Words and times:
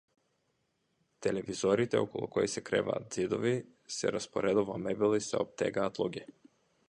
Телевизорите 1.25 2.01
околу 2.05 2.29
кои 2.37 2.47
се 2.53 2.63
креваат 2.69 3.19
ѕидови, 3.23 3.53
се 3.99 4.13
распоредува 4.17 4.79
мебел 4.87 5.17
и 5.19 5.23
се 5.27 5.45
оптегаат 5.45 6.01
луѓе. 6.05 6.27